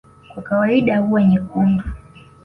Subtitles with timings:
[0.33, 1.83] kwa kawaida huwa nyekundu